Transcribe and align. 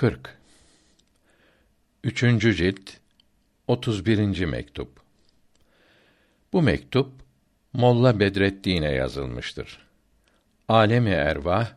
40 0.00 0.38
Üçüncü 2.04 2.54
cilt 2.54 2.90
31. 3.66 4.44
mektup 4.44 5.00
Bu 6.52 6.62
mektup 6.62 7.12
Molla 7.72 8.20
Bedreddin'e 8.20 8.92
yazılmıştır. 8.92 9.78
Alemi 10.68 11.10
ervah 11.10 11.72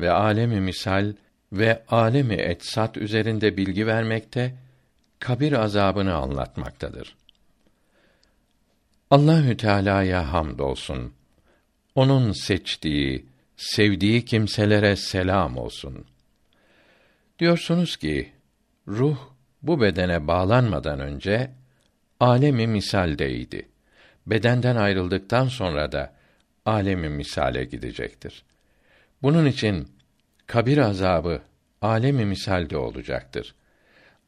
ve 0.00 0.10
alemi 0.10 0.60
misal 0.60 1.14
ve 1.52 1.84
alemi 1.88 2.34
etsat 2.34 2.96
üzerinde 2.96 3.56
bilgi 3.56 3.86
vermekte, 3.86 4.54
kabir 5.18 5.52
azabını 5.52 6.14
anlatmaktadır. 6.14 7.16
Allahü 9.10 9.56
Teala'ya 9.56 10.32
hamdolsun. 10.32 11.14
Onun 11.94 12.32
seçtiği, 12.32 13.26
sevdiği 13.56 14.24
kimselere 14.24 14.96
selam 14.96 15.56
olsun. 15.56 16.11
Diyorsunuz 17.42 17.96
ki 17.96 18.32
ruh 18.88 19.18
bu 19.62 19.80
bedene 19.80 20.26
bağlanmadan 20.26 21.00
önce 21.00 21.50
alemi 22.20 22.66
misaldeydi. 22.66 23.68
Bedenden 24.26 24.76
ayrıldıktan 24.76 25.48
sonra 25.48 25.92
da 25.92 26.12
alemi 26.64 27.08
misale 27.08 27.64
gidecektir. 27.64 28.44
Bunun 29.22 29.46
için 29.46 29.88
kabir 30.46 30.78
azabı 30.78 31.42
alemi 31.80 32.24
misalde 32.24 32.76
olacaktır. 32.76 33.54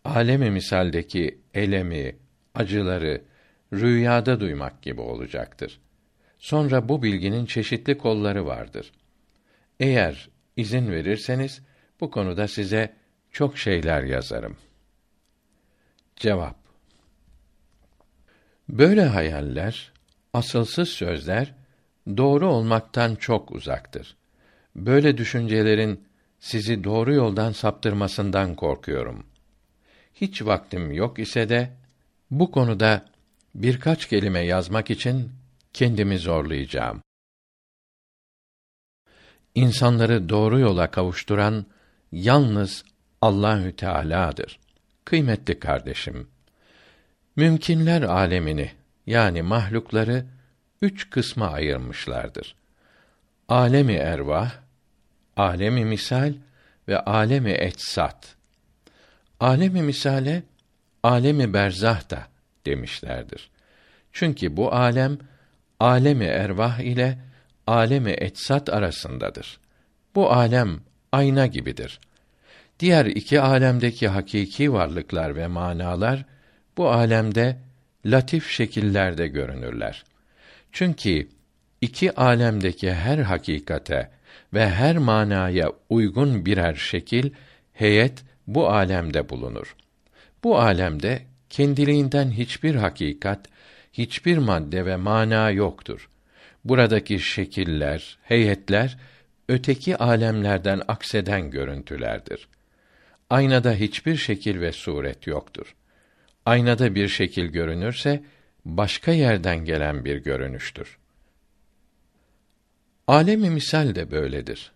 Alemi 0.04 0.50
misaldeki 0.50 1.38
elemi, 1.54 2.16
acıları 2.54 3.22
rüyada 3.72 4.40
duymak 4.40 4.82
gibi 4.82 5.00
olacaktır. 5.00 5.80
Sonra 6.38 6.88
bu 6.88 7.02
bilginin 7.02 7.46
çeşitli 7.46 7.98
kolları 7.98 8.46
vardır. 8.46 8.92
Eğer 9.80 10.28
izin 10.56 10.90
verirseniz 10.90 11.62
bu 12.00 12.10
konuda 12.10 12.48
size 12.48 13.03
çok 13.34 13.58
şeyler 13.58 14.02
yazarım. 14.02 14.56
Cevap 16.16 16.56
Böyle 18.68 19.04
hayaller, 19.04 19.92
asılsız 20.32 20.88
sözler 20.88 21.54
doğru 22.16 22.48
olmaktan 22.48 23.14
çok 23.14 23.50
uzaktır. 23.50 24.16
Böyle 24.76 25.18
düşüncelerin 25.18 26.04
sizi 26.40 26.84
doğru 26.84 27.14
yoldan 27.14 27.52
saptırmasından 27.52 28.54
korkuyorum. 28.54 29.26
Hiç 30.14 30.42
vaktim 30.42 30.92
yok 30.92 31.18
ise 31.18 31.48
de 31.48 31.70
bu 32.30 32.50
konuda 32.50 33.06
birkaç 33.54 34.08
kelime 34.08 34.40
yazmak 34.40 34.90
için 34.90 35.32
kendimi 35.72 36.18
zorlayacağım. 36.18 37.02
İnsanları 39.54 40.28
doğru 40.28 40.58
yola 40.58 40.90
kavuşturan 40.90 41.66
yalnız 42.12 42.84
Allahü 43.24 43.76
Teala'dır. 43.76 44.58
Kıymetli 45.04 45.60
kardeşim, 45.60 46.28
mümkinler 47.36 48.02
alemini 48.02 48.70
yani 49.06 49.42
mahlukları 49.42 50.24
üç 50.82 51.10
kısma 51.10 51.50
ayırmışlardır. 51.50 52.54
Alemi 53.48 53.92
ervah, 53.92 54.52
alemi 55.36 55.84
misal 55.84 56.34
ve 56.88 56.98
alemi 56.98 57.50
etsat. 57.50 58.36
Alemi 59.40 59.82
misale 59.82 60.42
alemi 61.02 61.54
berzah 61.54 62.10
da 62.10 62.26
demişlerdir. 62.66 63.50
Çünkü 64.12 64.56
bu 64.56 64.72
alem 64.74 65.18
alemi 65.80 66.24
ervah 66.24 66.78
ile 66.78 67.18
alemi 67.66 68.10
etsat 68.10 68.68
arasındadır. 68.68 69.60
Bu 70.14 70.32
alem 70.32 70.80
ayna 71.12 71.46
gibidir. 71.46 72.00
Diğer 72.84 73.06
iki 73.06 73.40
alemdeki 73.40 74.08
hakiki 74.08 74.72
varlıklar 74.72 75.36
ve 75.36 75.46
manalar 75.46 76.24
bu 76.76 76.90
alemde 76.90 77.56
latif 78.06 78.50
şekillerde 78.50 79.28
görünürler. 79.28 80.04
Çünkü 80.72 81.28
iki 81.80 82.14
alemdeki 82.14 82.92
her 82.94 83.18
hakikate 83.18 84.10
ve 84.54 84.68
her 84.68 84.98
manaya 84.98 85.72
uygun 85.90 86.46
birer 86.46 86.74
şekil, 86.74 87.30
heyet 87.72 88.24
bu 88.46 88.68
alemde 88.68 89.28
bulunur. 89.28 89.76
Bu 90.42 90.58
alemde 90.58 91.22
kendiliğinden 91.50 92.30
hiçbir 92.30 92.74
hakikat, 92.74 93.46
hiçbir 93.92 94.38
madde 94.38 94.86
ve 94.86 94.96
mana 94.96 95.50
yoktur. 95.50 96.08
Buradaki 96.64 97.20
şekiller, 97.20 98.18
heyetler 98.22 98.98
öteki 99.48 99.96
alemlerden 99.96 100.82
akseden 100.88 101.50
görüntülerdir. 101.50 102.48
Aynada 103.30 103.74
hiçbir 103.74 104.16
şekil 104.16 104.60
ve 104.60 104.72
suret 104.72 105.26
yoktur. 105.26 105.74
Aynada 106.46 106.94
bir 106.94 107.08
şekil 107.08 107.46
görünürse 107.46 108.24
başka 108.64 109.12
yerden 109.12 109.64
gelen 109.64 110.04
bir 110.04 110.16
görünüştür. 110.16 110.98
Alemi 113.06 113.50
misal 113.50 113.94
de 113.94 114.10
böyledir. 114.10 114.72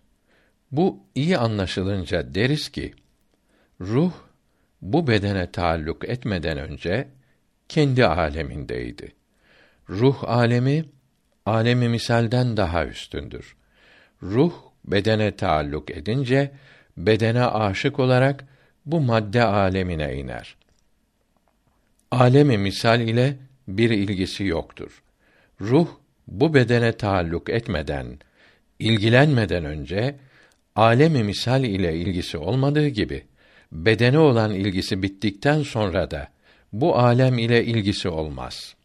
Bu 0.71 0.99
iyi 1.15 1.37
anlaşılınca 1.37 2.35
deriz 2.35 2.69
ki 2.69 2.93
ruh 3.81 4.13
bu 4.81 5.07
bedene 5.07 5.51
taalluk 5.51 6.09
etmeden 6.09 6.57
önce 6.57 7.07
kendi 7.69 8.05
alemindeydi. 8.05 9.15
Ruh 9.89 10.23
alemi 10.23 10.85
alemi 11.45 11.89
misalden 11.89 12.57
daha 12.57 12.85
üstündür. 12.85 13.55
Ruh 14.23 14.53
bedene 14.85 15.35
taalluk 15.35 15.91
edince 15.91 16.51
bedene 16.99 17.45
aşık 17.45 17.99
olarak 17.99 18.45
bu 18.85 19.01
madde 19.01 19.43
alemine 19.43 20.15
iner. 20.15 20.55
Alemi 22.11 22.57
misal 22.57 23.01
ile 23.01 23.35
bir 23.67 23.89
ilgisi 23.89 24.43
yoktur. 24.43 25.03
Ruh 25.61 25.87
bu 26.27 26.53
bedene 26.53 26.91
taalluk 26.91 27.49
etmeden, 27.49 28.19
ilgilenmeden 28.79 29.65
önce 29.65 30.15
alemi 30.75 31.23
misal 31.23 31.63
ile 31.63 31.95
ilgisi 31.95 32.37
olmadığı 32.37 32.87
gibi 32.87 33.23
bedene 33.71 34.19
olan 34.19 34.51
ilgisi 34.53 35.03
bittikten 35.03 35.61
sonra 35.61 36.11
da 36.11 36.27
bu 36.73 36.97
alem 36.97 37.37
ile 37.37 37.65
ilgisi 37.65 38.09
olmaz. 38.09 38.75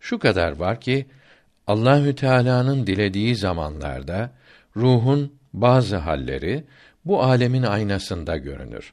Şu 0.00 0.18
kadar 0.18 0.52
var 0.52 0.80
ki 0.80 1.06
Allahü 1.66 2.14
Teala'nın 2.14 2.86
dilediği 2.86 3.36
zamanlarda 3.36 4.30
ruhun 4.76 5.32
bazı 5.52 5.96
halleri 5.96 6.64
bu 7.08 7.22
alemin 7.22 7.62
aynasında 7.62 8.36
görünür. 8.36 8.92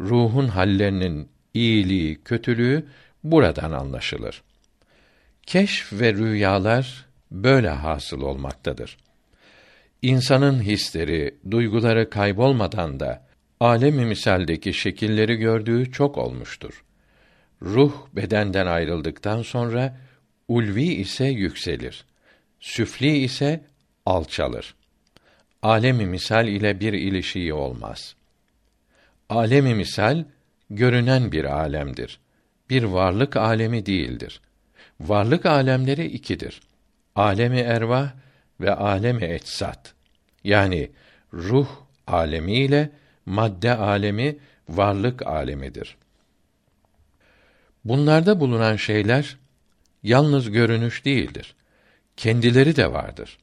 Ruhun 0.00 0.48
hallerinin 0.48 1.28
iyiliği, 1.54 2.22
kötülüğü 2.24 2.86
buradan 3.24 3.72
anlaşılır. 3.72 4.42
Keşf 5.42 5.92
ve 5.92 6.14
rüyalar 6.14 7.06
böyle 7.30 7.68
hasıl 7.68 8.22
olmaktadır. 8.22 8.96
İnsanın 10.02 10.62
hisleri, 10.62 11.34
duyguları 11.50 12.10
kaybolmadan 12.10 13.00
da 13.00 13.26
alemi 13.60 14.04
misaldeki 14.04 14.74
şekilleri 14.74 15.36
gördüğü 15.36 15.92
çok 15.92 16.18
olmuştur. 16.18 16.84
Ruh 17.62 17.92
bedenden 18.16 18.66
ayrıldıktan 18.66 19.42
sonra 19.42 19.96
ulvi 20.48 20.84
ise 20.84 21.24
yükselir. 21.24 22.04
Süfli 22.60 23.18
ise 23.18 23.64
alçalır. 24.06 24.74
Alemi 25.62 26.06
misal 26.06 26.48
ile 26.48 26.80
bir 26.80 26.92
ilişiği 26.92 27.54
olmaz. 27.54 28.14
Alemi 29.28 29.74
misal 29.74 30.24
görünen 30.70 31.32
bir 31.32 31.44
alemdir. 31.44 32.20
Bir 32.70 32.82
varlık 32.82 33.36
alemi 33.36 33.86
değildir. 33.86 34.40
Varlık 35.00 35.46
alemleri 35.46 36.06
ikidir. 36.06 36.60
Alemi 37.16 37.60
ervah 37.60 38.10
ve 38.60 38.74
alemi 38.74 39.24
etsat. 39.24 39.94
Yani 40.44 40.90
ruh 41.32 41.68
alemi 42.06 42.52
ile 42.52 42.90
madde 43.26 43.76
alemi 43.76 44.38
varlık 44.68 45.26
alemidir. 45.26 45.96
Bunlarda 47.84 48.40
bulunan 48.40 48.76
şeyler 48.76 49.36
yalnız 50.02 50.50
görünüş 50.50 51.04
değildir. 51.04 51.54
Kendileri 52.16 52.76
de 52.76 52.92
vardır. 52.92 53.38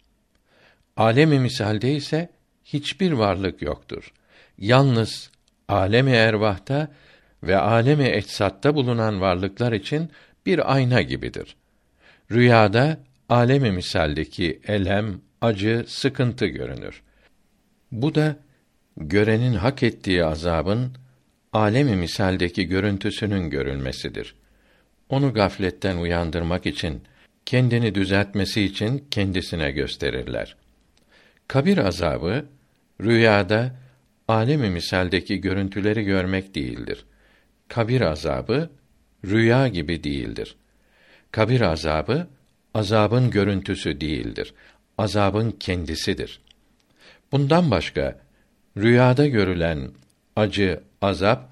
Alemi 0.98 1.40
misalde 1.40 1.96
ise 1.96 2.30
hiçbir 2.64 3.12
varlık 3.12 3.62
yoktur. 3.62 4.14
Yalnız 4.58 5.32
alemi 5.68 6.12
ervahta 6.12 6.92
ve 7.44 7.58
alemi 7.58 8.04
etsatta 8.04 8.76
bulunan 8.76 9.22
varlıklar 9.22 9.72
için 9.72 10.10
bir 10.46 10.74
ayna 10.74 11.02
gibidir. 11.02 11.56
Rüyada 12.32 12.98
alemi 13.30 13.72
misaldeki 13.72 14.60
elem, 14.68 15.22
acı, 15.42 15.86
sıkıntı 15.88 16.46
görünür. 16.46 17.02
Bu 17.92 18.16
da 18.16 18.36
görenin 18.98 19.54
hak 19.54 19.84
ettiği 19.84 20.26
azabın 20.26 20.98
alemi 21.54 21.96
misaldeki 21.96 22.66
görüntüsünün 22.66 23.50
görülmesidir. 23.50 24.36
Onu 25.10 25.34
gafletten 25.34 25.98
uyandırmak 25.98 26.66
için, 26.66 27.04
kendini 27.46 27.96
düzeltmesi 27.96 28.62
için 28.62 29.08
kendisine 29.12 29.72
gösterirler. 29.72 30.56
Kabir 31.48 31.78
azabı 31.78 32.46
rüyada 33.02 33.76
alemi 34.28 34.70
misaldeki 34.70 35.42
görüntüleri 35.42 36.04
görmek 36.04 36.56
değildir. 36.56 37.06
Kabir 37.68 38.02
azabı 38.02 38.70
rüya 39.26 39.68
gibi 39.68 40.04
değildir. 40.04 40.56
Kabir 41.32 41.62
azabı 41.62 42.28
azabın 42.74 43.32
görüntüsü 43.32 44.02
değildir. 44.02 44.54
Azabın 44.98 45.52
kendisidir. 45.52 46.42
Bundan 47.32 47.72
başka 47.72 48.20
rüyada 48.78 49.28
görülen 49.28 49.92
acı, 50.36 50.84
azap 51.02 51.50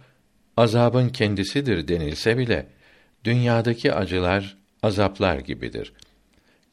azabın 0.58 1.10
kendisidir 1.10 1.88
denilse 1.88 2.38
bile 2.38 2.66
dünyadaki 3.24 3.94
acılar 3.94 4.58
azaplar 4.84 5.40
gibidir. 5.40 5.94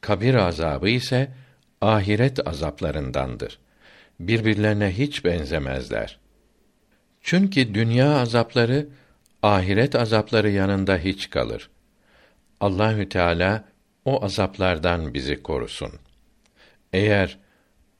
Kabir 0.01 0.35
azabı 0.35 0.89
ise 0.89 1.31
ahiret 1.81 2.47
azaplarındandır. 2.47 3.59
Birbirlerine 4.19 4.97
hiç 4.97 5.25
benzemezler. 5.25 6.19
Çünkü 7.21 7.73
dünya 7.73 8.15
azapları 8.15 8.87
ahiret 9.43 9.95
azapları 9.95 10.49
yanında 10.49 10.97
hiç 10.97 11.29
kalır. 11.29 11.69
Allahü 12.59 13.09
Teala 13.09 13.63
o 14.05 14.25
azaplardan 14.25 15.13
bizi 15.13 15.43
korusun. 15.43 15.91
Eğer 16.93 17.37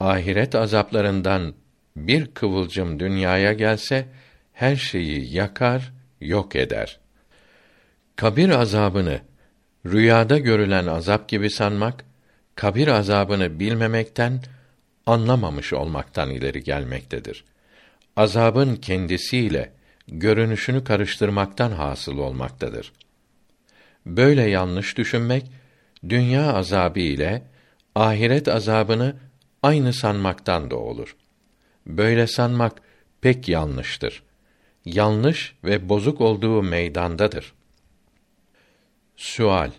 ahiret 0.00 0.54
azaplarından 0.54 1.54
bir 1.96 2.26
kıvılcım 2.26 3.00
dünyaya 3.00 3.52
gelse 3.52 4.08
her 4.52 4.76
şeyi 4.76 5.34
yakar, 5.34 5.92
yok 6.20 6.56
eder. 6.56 7.00
Kabir 8.16 8.48
azabını 8.48 9.20
rüyada 9.86 10.38
görülen 10.38 10.86
azap 10.86 11.28
gibi 11.28 11.50
sanmak, 11.50 12.04
kabir 12.54 12.88
azabını 12.88 13.60
bilmemekten, 13.60 14.42
anlamamış 15.06 15.72
olmaktan 15.72 16.30
ileri 16.30 16.62
gelmektedir. 16.62 17.44
Azabın 18.16 18.76
kendisiyle 18.76 19.72
görünüşünü 20.08 20.84
karıştırmaktan 20.84 21.72
hasıl 21.72 22.18
olmaktadır. 22.18 22.92
Böyle 24.06 24.42
yanlış 24.42 24.98
düşünmek, 24.98 25.46
dünya 26.08 26.52
azabı 26.52 27.00
ile 27.00 27.42
ahiret 27.94 28.48
azabını 28.48 29.16
aynı 29.62 29.92
sanmaktan 29.92 30.70
da 30.70 30.76
olur. 30.76 31.16
Böyle 31.86 32.26
sanmak 32.26 32.82
pek 33.20 33.48
yanlıştır. 33.48 34.22
Yanlış 34.84 35.54
ve 35.64 35.88
bozuk 35.88 36.20
olduğu 36.20 36.62
meydandadır. 36.62 37.52
Sual 39.16 39.70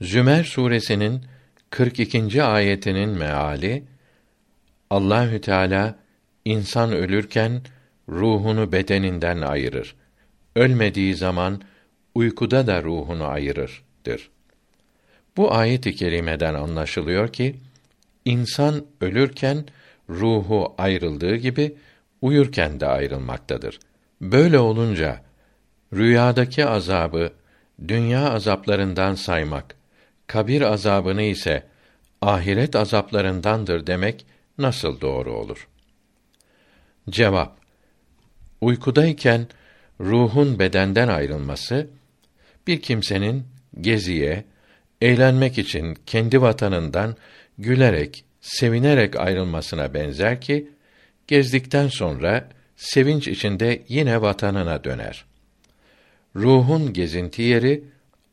Zümer 0.00 0.44
suresinin 0.44 1.24
42. 1.70 2.42
ayetinin 2.42 3.10
meali 3.10 3.84
Allahü 4.90 5.40
Teala 5.40 5.98
insan 6.44 6.92
ölürken 6.92 7.62
ruhunu 8.08 8.72
bedeninden 8.72 9.40
ayırır. 9.40 9.94
Ölmediği 10.56 11.14
zaman 11.14 11.62
uykuda 12.14 12.66
da 12.66 12.82
ruhunu 12.82 13.24
ayırırdır. 13.24 14.30
Bu 15.36 15.54
ayet-i 15.54 15.94
kerimeden 15.94 16.54
anlaşılıyor 16.54 17.32
ki 17.32 17.56
insan 18.24 18.86
ölürken 19.00 19.64
ruhu 20.10 20.74
ayrıldığı 20.78 21.36
gibi 21.36 21.76
uyurken 22.22 22.80
de 22.80 22.86
ayrılmaktadır. 22.86 23.78
Böyle 24.20 24.58
olunca 24.58 25.22
rüyadaki 25.92 26.66
azabı 26.66 27.32
dünya 27.88 28.30
azaplarından 28.30 29.14
saymak, 29.14 29.77
kabir 30.28 30.62
azabını 30.62 31.22
ise 31.22 31.62
ahiret 32.22 32.76
azaplarındandır 32.76 33.86
demek 33.86 34.26
nasıl 34.58 35.00
doğru 35.00 35.32
olur? 35.32 35.68
Cevap 37.10 37.58
Uykudayken 38.60 39.46
ruhun 40.00 40.58
bedenden 40.58 41.08
ayrılması 41.08 41.86
bir 42.66 42.80
kimsenin 42.80 43.44
geziye, 43.80 44.44
eğlenmek 45.00 45.58
için 45.58 45.98
kendi 46.06 46.42
vatanından 46.42 47.16
gülerek, 47.58 48.24
sevinerek 48.40 49.16
ayrılmasına 49.16 49.94
benzer 49.94 50.40
ki 50.40 50.70
gezdikten 51.26 51.88
sonra 51.88 52.48
sevinç 52.76 53.28
içinde 53.28 53.82
yine 53.88 54.22
vatanına 54.22 54.84
döner. 54.84 55.24
Ruhun 56.36 56.92
gezinti 56.92 57.42
yeri 57.42 57.84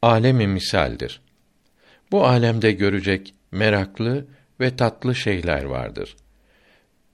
alemi 0.01 0.47
misaldir. 0.47 1.21
Bu 2.11 2.25
alemde 2.25 2.71
görecek 2.71 3.33
meraklı 3.51 4.25
ve 4.59 4.75
tatlı 4.75 5.15
şeyler 5.15 5.63
vardır. 5.63 6.15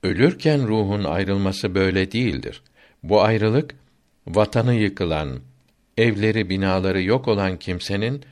Ölürken 0.02 0.68
ruhun 0.68 1.04
ayrılması 1.04 1.74
böyle 1.74 2.12
değildir. 2.12 2.62
Bu 3.02 3.22
ayrılık 3.22 3.74
vatanı 4.26 4.74
yıkılan, 4.74 5.40
evleri, 5.96 6.50
binaları 6.50 7.02
yok 7.02 7.28
olan 7.28 7.58
kimsenin 7.58 8.22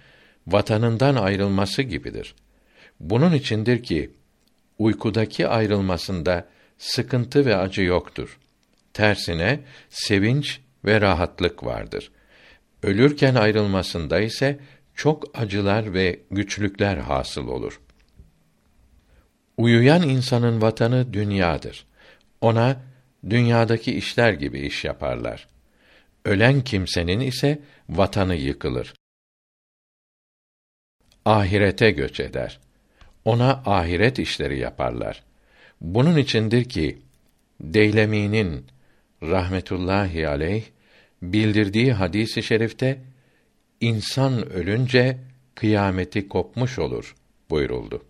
vatanından 0.47 1.17
ayrılması 1.17 1.83
gibidir. 1.83 2.35
Bunun 3.01 3.33
içindir 3.33 3.83
ki 3.83 4.11
uykudaki 4.79 5.49
ayrılmasında 5.49 6.49
sıkıntı 6.79 7.47
ve 7.47 7.57
acı 7.57 7.83
yoktur. 7.83 8.39
Tersine 8.93 9.61
sevinç 9.91 10.61
ve 10.85 11.01
rahatlık 11.01 11.65
vardır. 11.65 12.11
Ölürken 12.83 13.35
ayrılmasında 13.35 14.21
ise 14.21 14.59
çok 15.01 15.39
acılar 15.39 15.95
ve 15.95 16.21
güçlükler 16.31 16.97
hasıl 16.97 17.49
olur. 17.49 17.81
Uyuyan 19.57 20.03
insanın 20.03 20.63
vatanı 20.63 21.13
dünyadır. 21.13 21.87
Ona 22.41 22.83
dünyadaki 23.31 23.93
işler 23.93 24.33
gibi 24.33 24.61
iş 24.61 24.85
yaparlar. 24.85 25.49
Ölen 26.25 26.61
kimsenin 26.61 27.21
ise 27.21 27.61
vatanı 27.89 28.35
yıkılır. 28.35 28.95
Ahirete 31.25 31.91
göç 31.91 32.21
eder. 32.21 32.61
Ona 33.25 33.63
ahiret 33.67 34.19
işleri 34.19 34.59
yaparlar. 34.59 35.23
Bunun 35.81 36.17
içindir 36.17 36.65
ki 36.65 36.99
Deylemi'nin 37.61 38.67
rahmetullahi 39.23 40.29
aleyh 40.29 40.65
bildirdiği 41.23 41.93
hadisi 41.93 42.43
şerifte 42.43 43.01
insan 43.81 44.53
ölünce 44.53 45.19
kıyameti 45.55 46.29
kopmuş 46.29 46.79
olur 46.79 47.15
buyuruldu. 47.51 48.05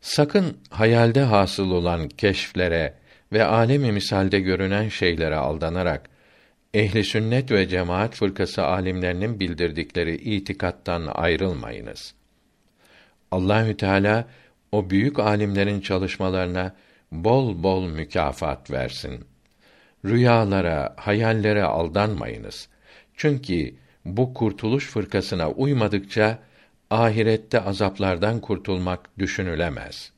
Sakın 0.00 0.56
hayalde 0.70 1.22
hasıl 1.22 1.70
olan 1.70 2.08
keşflere 2.08 2.94
ve 3.32 3.44
alemi 3.44 3.92
misalde 3.92 4.40
görünen 4.40 4.88
şeylere 4.88 5.36
aldanarak 5.36 6.10
ehli 6.74 7.04
sünnet 7.04 7.50
ve 7.50 7.68
cemaat 7.68 8.14
fırkası 8.14 8.64
alimlerinin 8.64 9.40
bildirdikleri 9.40 10.14
itikattan 10.16 11.06
ayrılmayınız. 11.06 12.14
Allahü 13.30 13.76
Teala 13.76 14.28
o 14.72 14.90
büyük 14.90 15.18
alimlerin 15.18 15.80
çalışmalarına 15.80 16.74
bol 17.12 17.62
bol 17.62 17.88
mükafat 17.88 18.70
versin. 18.70 19.24
Rüyalara, 20.04 20.94
hayallere 20.96 21.62
aldanmayınız. 21.62 22.68
Çünkü 23.16 23.74
bu 24.04 24.34
kurtuluş 24.34 24.86
fırkasına 24.86 25.50
uymadıkça 25.50 26.38
ahirette 26.90 27.60
azaplardan 27.60 28.40
kurtulmak 28.40 29.18
düşünülemez. 29.18 30.12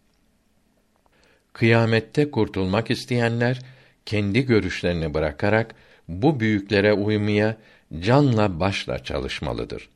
Kıyamette 1.52 2.30
kurtulmak 2.30 2.90
isteyenler 2.90 3.60
kendi 4.06 4.46
görüşlerini 4.46 5.14
bırakarak 5.14 5.74
bu 6.08 6.40
büyüklere 6.40 6.92
uymaya 6.92 7.56
canla 8.00 8.60
başla 8.60 9.04
çalışmalıdır. 9.04 9.88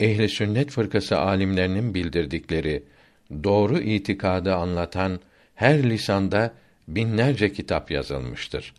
Ehli 0.00 0.28
sünnet 0.28 0.70
fırkası 0.70 1.18
alimlerinin 1.18 1.94
bildirdikleri 1.94 2.82
doğru 3.44 3.78
itikadı 3.78 4.54
anlatan 4.54 5.20
her 5.54 5.90
lisanda 5.90 6.52
binlerce 6.88 7.52
kitap 7.52 7.90
yazılmıştır. 7.90 8.74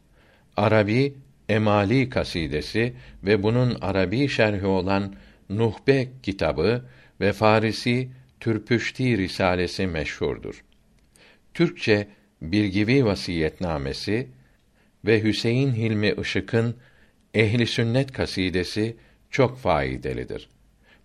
Arabi 0.58 1.13
Emali 1.50 2.10
kasidesi 2.10 2.94
ve 3.24 3.44
bunun 3.44 3.77
Arabi 3.82 4.29
şerhi 4.29 4.65
olan 4.65 5.15
Nuhbe 5.50 6.08
kitabı 6.24 6.86
ve 7.22 7.34
Farisi 7.34 8.10
Türpüşti 8.39 9.18
risalesi 9.18 9.88
meşhurdur. 9.88 10.63
Türkçe 11.53 12.08
Birgivi 12.41 13.06
vasiyetnamesi 13.06 14.27
ve 15.06 15.24
Hüseyin 15.24 15.74
Hilmi 15.74 16.13
Işık'ın 16.22 16.75
Ehli 17.34 17.68
Sünnet 17.68 18.12
kasidesi 18.12 18.98
çok 19.29 19.58
faydalıdır. 19.58 20.50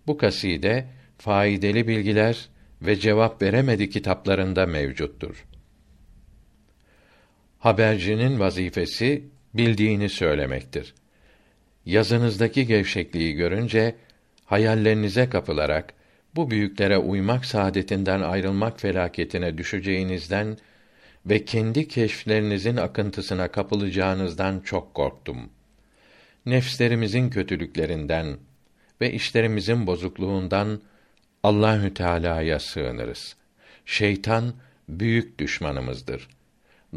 Bu 0.07 0.17
kaside 0.17 0.87
faydalı 1.17 1.87
bilgiler 1.87 2.49
ve 2.81 2.95
cevap 2.95 3.41
veremedi 3.41 3.89
kitaplarında 3.89 4.65
mevcuttur. 4.65 5.45
Habercinin 7.59 8.39
vazifesi 8.39 9.23
bildiğini 9.57 10.09
söylemektir. 10.09 10.93
Yazınızdaki 11.85 12.67
gevşekliği 12.67 13.33
görünce 13.33 13.95
hayallerinize 14.45 15.29
kapılarak 15.29 15.93
bu 16.35 16.51
büyüklere 16.51 16.97
uymak 16.97 17.45
saadetinden 17.45 18.21
ayrılmak 18.21 18.79
felaketine 18.79 19.57
düşeceğinizden 19.57 20.57
ve 21.25 21.45
kendi 21.45 21.87
keşflerinizin 21.87 22.77
akıntısına 22.77 23.47
kapılacağınızdan 23.47 24.59
çok 24.59 24.93
korktum. 24.93 25.49
Nefslerimizin 26.45 27.29
kötülüklerinden 27.29 28.37
ve 29.01 29.11
işlerimizin 29.11 29.87
bozukluğundan 29.87 30.81
Allahü 31.43 31.93
Teala'ya 31.93 32.59
sığınırız. 32.59 33.35
Şeytan 33.85 34.53
büyük 34.89 35.39
düşmanımızdır. 35.39 36.27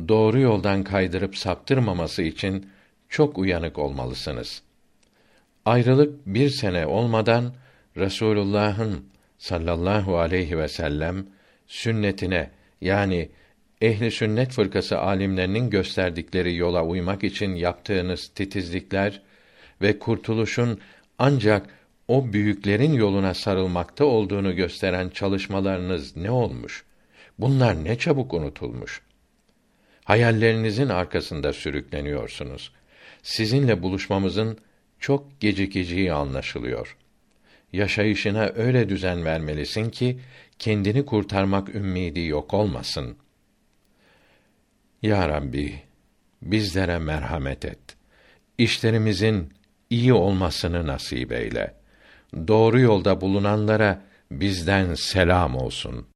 Doğru 0.08 0.40
yoldan 0.40 0.84
kaydırıp 0.84 1.36
saptırmaması 1.36 2.22
için 2.22 2.70
çok 3.08 3.38
uyanık 3.38 3.78
olmalısınız. 3.78 4.62
Ayrılık 5.64 6.26
bir 6.26 6.50
sene 6.50 6.86
olmadan 6.86 7.54
Resulullah'ın 7.96 9.04
sallallahu 9.38 10.18
aleyhi 10.18 10.58
ve 10.58 10.68
sellem 10.68 11.26
sünnetine 11.66 12.50
yani 12.80 13.28
ehli 13.80 14.10
sünnet 14.10 14.52
fırkası 14.52 14.98
alimlerinin 14.98 15.70
gösterdikleri 15.70 16.56
yola 16.56 16.84
uymak 16.84 17.24
için 17.24 17.54
yaptığınız 17.54 18.28
titizlikler 18.28 19.22
ve 19.82 19.98
kurtuluşun 19.98 20.80
ancak 21.18 21.66
o 22.08 22.32
büyüklerin 22.32 22.92
yoluna 22.92 23.34
sarılmakta 23.34 24.04
olduğunu 24.04 24.56
gösteren 24.56 25.08
çalışmalarınız 25.08 26.16
ne 26.16 26.30
olmuş? 26.30 26.84
Bunlar 27.38 27.84
ne 27.84 27.98
çabuk 27.98 28.34
unutulmuş. 28.34 29.02
Hayallerinizin 30.08 30.88
arkasında 30.88 31.52
sürükleniyorsunuz. 31.52 32.72
Sizinle 33.22 33.82
buluşmamızın 33.82 34.58
çok 34.98 35.40
gecikeceği 35.40 36.12
anlaşılıyor. 36.12 36.96
Yaşayışına 37.72 38.52
öyle 38.56 38.88
düzen 38.88 39.24
vermelisin 39.24 39.90
ki 39.90 40.20
kendini 40.58 41.06
kurtarmak 41.06 41.74
ümmidi 41.74 42.20
yok 42.20 42.54
olmasın. 42.54 43.16
Ya 45.02 45.28
Rabbi, 45.28 45.82
bizlere 46.42 46.98
merhamet 46.98 47.64
et. 47.64 47.96
İşlerimizin 48.58 49.52
iyi 49.90 50.12
olmasını 50.12 50.86
nasip 50.86 51.32
eyle. 51.32 51.74
Doğru 52.48 52.80
yolda 52.80 53.20
bulunanlara 53.20 54.02
bizden 54.30 54.94
selam 54.94 55.56
olsun. 55.56 56.06